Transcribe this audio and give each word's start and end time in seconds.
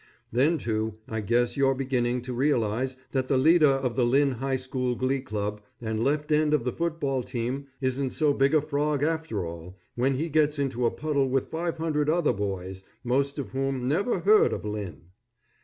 Then, 0.31 0.57
too, 0.57 0.95
I 1.07 1.21
guess 1.21 1.55
you're 1.55 1.75
beginning 1.75 2.23
to 2.23 2.33
realize 2.33 2.97
that 3.11 3.27
the 3.27 3.37
leader 3.37 3.69
of 3.69 3.95
the 3.95 4.03
Lynn 4.03 4.31
High 4.31 4.55
School 4.55 4.95
Glee 4.95 5.21
Club 5.21 5.61
and 5.79 6.03
left 6.03 6.31
end 6.31 6.55
of 6.55 6.63
the 6.63 6.73
football 6.73 7.21
team 7.21 7.67
isn't 7.81 8.09
so 8.09 8.33
big 8.33 8.55
a 8.55 8.61
frog, 8.61 9.03
after 9.03 9.45
all, 9.45 9.77
when 9.93 10.15
he 10.15 10.27
gets 10.27 10.57
into 10.57 10.87
a 10.87 10.89
puddle 10.91 11.29
with 11.29 11.51
five 11.51 11.77
hundred 11.77 12.09
other 12.09 12.33
boys, 12.33 12.83
most 13.03 13.37
of 13.37 13.51
whom 13.51 13.87
never 13.87 14.21
heard 14.21 14.53
of 14.53 14.65
Lynn. 14.65 15.09